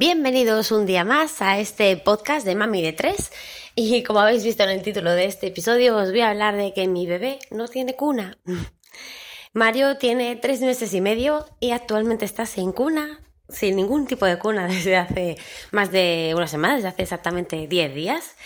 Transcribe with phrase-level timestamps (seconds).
[0.00, 3.32] Bienvenidos un día más a este podcast de Mami de 3
[3.74, 6.72] y como habéis visto en el título de este episodio os voy a hablar de
[6.72, 8.38] que mi bebé no tiene cuna.
[9.52, 13.20] Mario tiene tres meses y medio y actualmente está sin cuna,
[13.50, 15.36] sin ningún tipo de cuna desde hace
[15.70, 18.36] más de una semana, desde hace exactamente 10 días.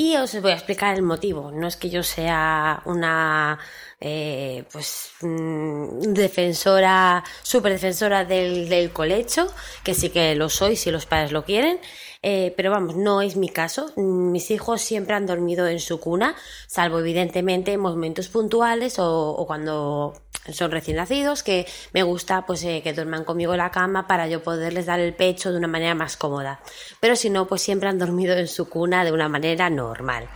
[0.00, 1.50] Y os voy a explicar el motivo.
[1.52, 3.58] No es que yo sea una
[4.00, 9.46] eh, pues mm, defensora, super defensora del, del colecho,
[9.84, 11.80] que sí que lo soy si los padres lo quieren,
[12.22, 13.92] eh, pero vamos, no es mi caso.
[13.96, 16.34] Mis hijos siempre han dormido en su cuna,
[16.66, 20.14] salvo evidentemente en momentos puntuales o, cuando
[20.52, 24.28] son recién nacidos, que me gusta pues eh, que duerman conmigo en la cama para
[24.28, 26.60] yo poderles dar el pecho de una manera más cómoda.
[27.00, 30.28] Pero si no, pues siempre han dormido en su cuna de una manera normal.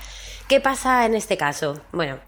[0.49, 1.81] ¿Qué pasa en este caso?
[1.93, 2.19] Bueno,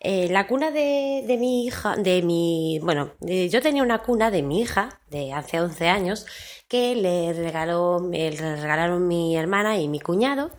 [0.00, 4.42] eh, la cuna de, de, mi hija, de mi, bueno, yo tenía una cuna de
[4.42, 6.26] mi hija de hace 11 años
[6.68, 10.50] que le regaló, le regalaron mi hermana y mi cuñado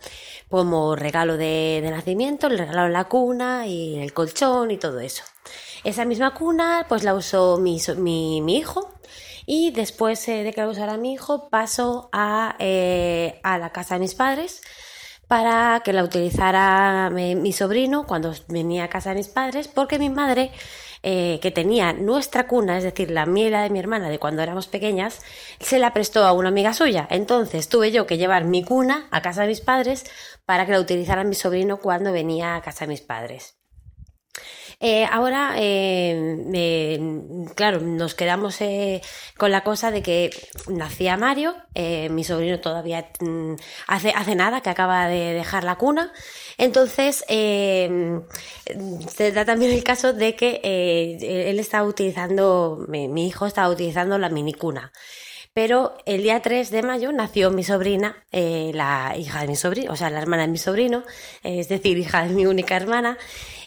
[0.48, 5.24] como regalo de, nacimiento, le regalaron la cuna y el colchón y todo eso.
[5.86, 8.92] Esa misma cuna pues la usó mi, mi, hijo
[9.46, 14.00] y después de que la usara mi hijo paso a, eh, a la casa de
[14.00, 14.62] mis padres
[15.28, 20.10] para que la utilizara mi, sobrino cuando venía a casa de mis padres, porque mi
[20.10, 20.50] madre,
[21.04, 24.66] eh, que tenía nuestra cuna, es decir, la miela de mi hermana de cuando éramos
[24.66, 25.22] pequeñas,
[25.60, 27.06] se la prestó a una amiga suya.
[27.10, 30.04] Entonces tuve yo que llevar mi cuna a casa de mis padres
[30.46, 33.56] para que la utilizara mi sobrino cuando venía a casa de mis padres.
[34.78, 36.98] Eh, ahora, eh,
[37.54, 39.00] claro, nos quedamos eh,
[39.38, 40.28] con la cosa de que
[40.68, 41.56] nacía Mario,
[42.10, 43.54] mi sobrino todavía mm,
[43.86, 46.12] hace, hace nada que acaba de dejar la cuna,
[46.58, 48.22] entonces se
[49.32, 54.92] da también el caso de que él está utilizando, mi, hijo está utilizando la minicuna.
[55.54, 59.96] Pero el día 3 de mayo nació mi sobrina, la hija de mi sobrino, o
[59.96, 61.02] sea, la hermana de mi sobrino,
[61.42, 63.16] es decir, hija de mi única hermana,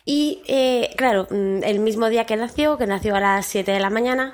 [0.09, 3.79] y eh, claro, mm, el mismo día que nació, que nació a las 7 de
[3.79, 4.33] la mañana,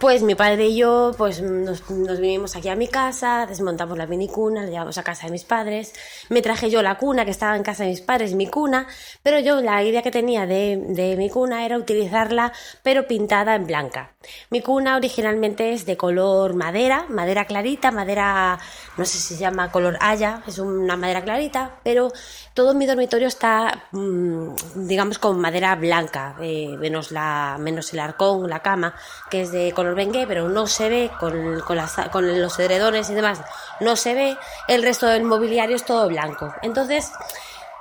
[0.00, 1.82] pues mi padre y yo pues nos,
[2.20, 5.94] vinimos aquí a mi casa, desmontamos la minicuna, la llevamos a casa de mis padres,
[6.28, 8.86] me traje yo la cuna que estaba en casa de mis padres, mi cuna,
[9.22, 12.52] pero yo la idea que tenía de, de mi cuna era utilizarla
[12.82, 14.12] pero pintada en blanca.
[14.50, 18.58] Mi cuna originalmente es de color madera, madera clarita, madera,
[18.96, 22.12] no sé si se llama color haya, es una madera clarita, pero
[22.54, 28.48] todo mi dormitorio está, mm, digamos, con madera blanca, eh, menos, la, menos el arcón,
[28.48, 28.94] la cama,
[29.30, 33.40] que es de color bengué, pero no se ve con, con, los edredones y demás,
[33.80, 34.36] no se ve,
[34.68, 36.54] el resto del mobiliario es todo blanco.
[36.62, 37.12] Entonces,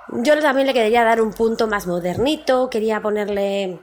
[0.10, 3.80] yo también le quería dar un punto más modernito, quería ponerle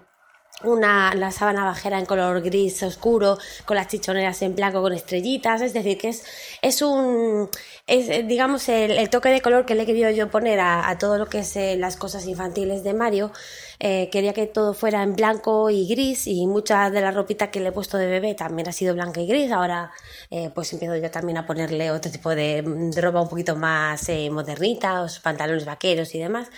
[0.64, 5.60] una, la sábana bajera en color gris oscuro, con las chichoneras en blanco con estrellitas,
[5.62, 6.24] es decir, que es,
[6.62, 7.48] es un,
[7.86, 11.18] es, digamos, el, toque de color que le he querido yo poner a, a todo
[11.18, 13.32] lo que es eh, las cosas infantiles de Mario.
[13.78, 17.60] Eh, quería que todo fuera en blanco y gris y mucha de la ropita que
[17.60, 19.50] le he puesto de bebé también ha sido blanca y gris.
[19.52, 19.90] Ahora
[20.30, 24.08] eh, pues empiezo yo también a ponerle otro tipo de, de ropa un poquito más
[24.30, 26.48] modernita, os pantalones vaqueros y demás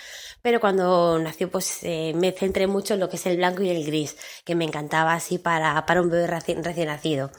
[0.44, 3.70] pero cuando nació pues eh, me centré mucho en lo que es el blanco y
[3.70, 4.14] el gris,
[4.44, 7.30] que me encantaba así para, para un bebé recién, nacido.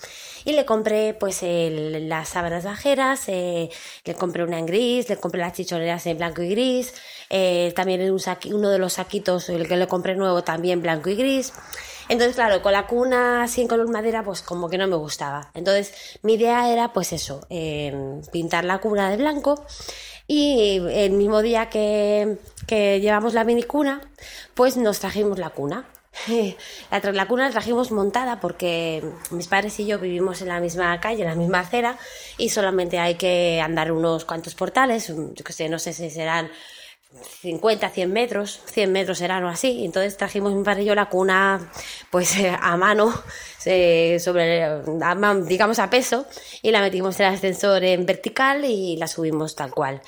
[0.43, 3.69] Y le compré pues las sábanas bajeras, eh,
[4.05, 6.95] le compré una en gris, le compré las chichoneras en blanco y gris,
[7.29, 8.19] eh, también un
[8.51, 11.53] uno de los saquitos, que le compré nuevo también blanco y gris.
[12.07, 15.49] Entonces, claro, con la cuna así en color madera, pues como que no me gustaba.
[15.53, 19.65] Entonces, mi idea era, pues eso, eh, pintar la cuna de blanco
[20.27, 22.37] y el mismo día que,
[22.67, 24.01] que llevamos la minicuna,
[24.53, 25.85] pues nos trajimos la cuna.
[26.91, 30.97] La, la, cuna la trajimos montada porque mis padres y yo vivimos en la misma
[31.01, 31.97] calle, en la misma acera,
[32.37, 35.11] y solamente hay que andar unos cuantos portales,
[35.57, 36.49] que no sé si serán
[37.21, 39.85] 50, 100 metros, 100 metros eran o así.
[39.85, 41.71] Entonces trajimos mi padre la cuna,
[42.09, 43.13] pues eh, a mano,
[43.65, 44.81] eh, sobre,
[45.45, 46.25] digamos a peso,
[46.61, 50.01] y la metimos en el ascensor en vertical y la subimos tal cual.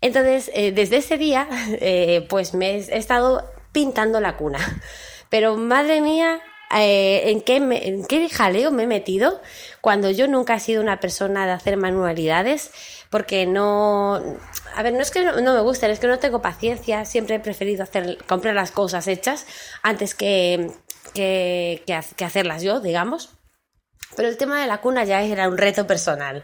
[0.00, 1.48] Entonces, eh, desde ese día,
[2.28, 4.58] pues me he estado pintando la cuna.
[5.28, 9.40] Pero madre mía, ¿en, qué ¿en qué jaleo me he metido
[9.80, 12.70] cuando yo nunca he sido una persona de hacer manualidades?
[13.10, 14.16] Porque no,
[14.74, 17.04] a ver, no es que no, me gusten, es que no tengo paciencia.
[17.04, 17.86] Siempre he preferido
[18.26, 19.46] comprar las cosas hechas
[19.82, 20.70] antes que,
[21.14, 23.30] que, que, hacerlas yo, digamos.
[24.16, 26.42] Pero el tema de la cuna ya era un reto personal.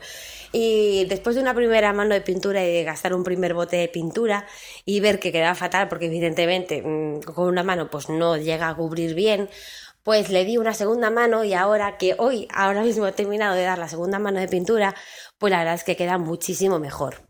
[0.53, 3.89] Y después de una primera mano de pintura y de gastar un primer bote de
[3.89, 4.47] pintura
[4.85, 8.77] y ver que quedaba fatal, porque evidentemente mm, con una mano pues no llega a
[8.77, 9.51] cubrir bien,
[10.05, 13.65] pues le di una segunda mano y ahora que hoy, ahora mismo he terminado de
[13.65, 14.95] dar la segunda mano de pintura,
[15.39, 17.27] pues la verdad es que queda muchísimo mejor.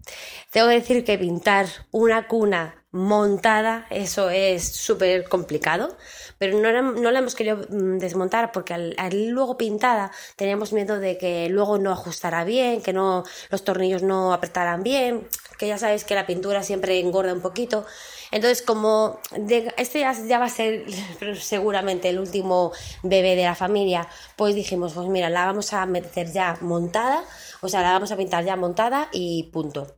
[0.51, 5.97] Tengo que decir que pintar una cuna montada, eso es súper complicado,
[6.39, 8.95] pero no, no, la hemos querido mm, desmontar porque al,
[9.31, 14.33] luego pintada teníamos miedo de que luego no ajustara bien, que no los tornillos no
[14.33, 15.27] apretaran bien,
[15.59, 17.85] que ya sabéis que la pintura siempre engorda un poquito.
[18.31, 19.19] Entonces, como
[19.77, 20.85] este ya, va a ser
[21.41, 22.71] seguramente el último
[23.03, 24.07] bebé de la familia,
[24.37, 27.25] pues dijimos, pues mira, la vamos a meter ya montada,
[27.61, 29.97] o sea, la vamos a pintar ya montada y punto.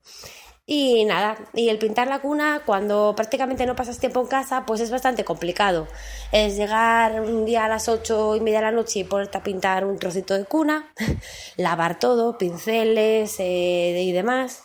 [0.68, 4.80] Y nada, y el pintar la cuna cuando prácticamente no pasas tiempo en casa, pues
[4.80, 5.86] es bastante complicado.
[6.32, 9.44] Es llegar un día a las ocho y media de la noche y ponerte a
[9.44, 10.92] pintar un trocito de cuna,
[11.56, 14.64] lavar todo, pinceles eh, y demás.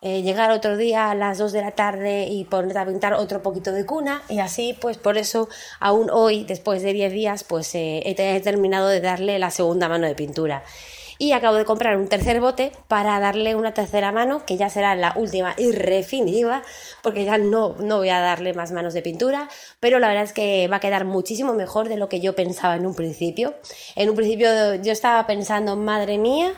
[0.00, 3.42] Eh, llegar otro día a las 2 de la tarde y ponerte a pintar otro
[3.42, 7.72] poquito de cuna y así pues por eso aún hoy después de 10 días pues
[7.76, 10.64] eh, he terminado de darle la segunda mano de pintura
[11.22, 14.96] y acabo de comprar un tercer bote para darle una tercera mano, que ya será
[14.96, 15.70] la última y
[17.00, 19.48] porque ya no, no voy a darle más manos de pintura,
[19.78, 22.74] pero la verdad es que va a quedar muchísimo mejor de lo que yo pensaba
[22.74, 23.54] en un principio.
[23.94, 26.54] En un principio yo estaba pensando, madre mía,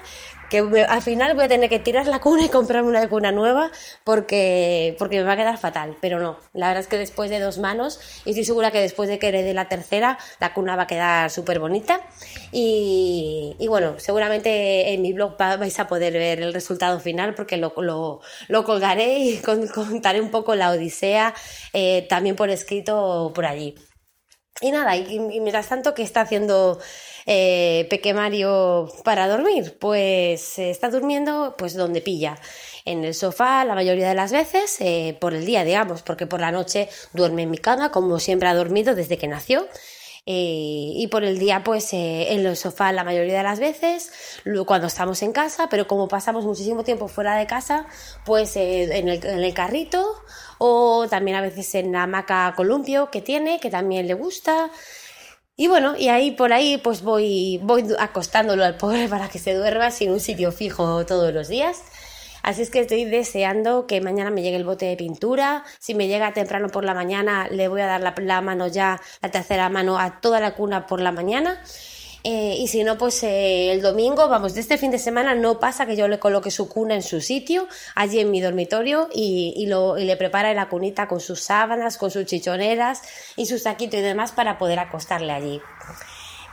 [0.55, 3.73] que al final voy a tener que tirar la cuna y comprarme una cuna nueva
[4.05, 7.41] porque, porque me va a quedar fatal, pero no, la verdad es que después de
[7.41, 10.85] dos manos, y estoy segura que después de que herede la tercera, la cuna va
[10.85, 12.03] a quedar súper bonita
[12.53, 17.57] y, y, bueno, seguramente en mi blog vais a poder ver el resultado final porque
[17.57, 19.39] lo, lo, lo colgaré y
[19.75, 21.35] contaré un poco la odisea
[21.73, 23.75] eh, también por escrito por allí.
[24.61, 26.79] Y nada, y, mientras tanto, ¿qué está haciendo
[27.27, 29.77] eh, Peque Mario para dormir?
[29.81, 32.39] Pues está durmiendo pues donde pilla.
[32.85, 36.41] En el sofá la mayoría de las veces, eh, por el día, digamos, porque por
[36.41, 39.67] la noche duerme en mi cama, como siempre ha dormido desde que nació.
[40.27, 44.11] Eh, y por el día, pues en el sofá la mayoría de las veces,
[44.67, 47.87] cuando estamos en casa, pero como pasamos muchísimo tiempo fuera de casa,
[48.25, 50.03] pues en el, en, el, carrito
[50.59, 54.71] o también a veces en la hamaca columpio que tiene, que también le gusta.
[55.57, 59.55] Y bueno, y ahí por ahí pues voy, voy acostándolo al pobre para que se
[59.55, 61.83] duerma sin un sitio fijo todos los días.
[62.45, 65.65] Así es que estoy deseando que mañana me llegue el bote de pintura.
[65.79, 69.31] Si me llega temprano por la mañana, le voy a dar la, mano ya, la
[69.31, 71.63] tercera mano a toda la cuna por la mañana.
[72.23, 75.59] Eh, y si no, pues eh, el domingo, vamos, de este fin de semana no
[75.59, 79.65] pasa que yo le coloque su cuna en su sitio, allí en mi dormitorio, y,
[79.67, 83.01] lo, le prepare la cunita con sus sábanas, con sus chichoneras
[83.37, 85.63] y su saquito y demás para poder acostarle allí.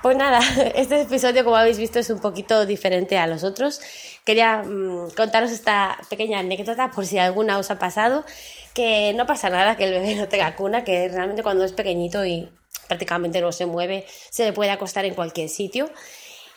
[0.02, 0.40] Pues nada,
[0.76, 3.82] este episodio, como habéis visto, es un poquito diferente a los otros.
[4.26, 8.26] Quería mm, contaros esta pequeña anécdota por si alguna os ha pasado,
[8.74, 12.26] que no pasa nada que el bebé no tenga cuna, que realmente cuando es pequeñito
[12.26, 12.50] y
[12.88, 15.90] prácticamente no se mueve, se le puede acostar en cualquier sitio.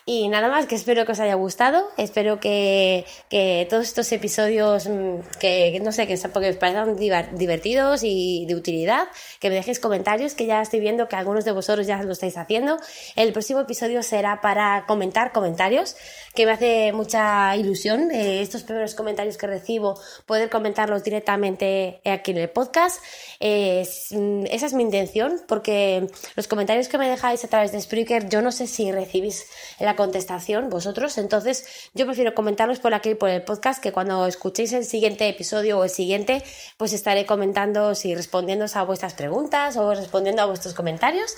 [0.07, 4.87] Y nada más, que espero que os haya gustado, espero que, que todos estos episodios,
[4.87, 9.09] mm, que, no sé, que, porque os parezcan divertidos y de utilidad,
[9.41, 12.37] que me dejéis comentarios, que ya estoy viendo que algunos de vosotros ya lo estáis
[12.37, 12.77] haciendo.
[13.17, 15.97] El próximo episodio será para comentar comentarios,
[16.35, 22.33] que me hace mucha ilusión eh, estos primeros comentarios que recibo, poder comentarlos directamente aquí
[22.33, 23.03] en el podcast.
[23.41, 28.29] Mm, esa es mi intención, porque los comentarios que me dejáis a través de Spreaker,
[28.29, 29.47] yo no sé si recibís
[29.81, 31.19] la contestación vosotros.
[31.19, 35.79] Entonces, yo prefiero comentarlos por aquí, por el podcast, que cuando escuchéis el siguiente episodio
[35.79, 36.43] o el siguiente,
[36.77, 41.37] pues estaré comentando y respondiendo a vuestras preguntas o respondiendo a vuestros comentarios.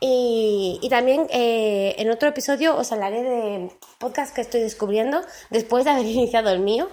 [0.00, 5.90] Y, también eh, en otro episodio os hablaré de podcast que estoy descubriendo después de
[5.90, 6.88] haber iniciado el mío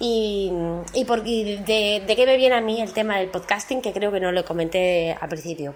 [0.00, 0.52] y,
[0.94, 4.12] y, por, de, de qué me viene a mí el tema del podcasting, que creo
[4.12, 5.74] que no lo comenté al principio.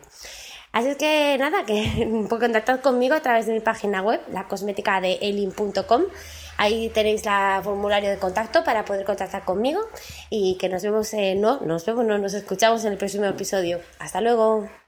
[0.72, 5.00] Así es que nada, que contactad conmigo a través de mi página web, la cosmética
[5.00, 6.04] de elin.com.
[6.56, 9.80] Ahí tenéis la formulario de contacto para poder contactar conmigo
[10.30, 13.80] y que nos vemos, no, nos vemos, no, nos escuchamos en el próximo episodio.
[13.98, 14.81] Hasta luego.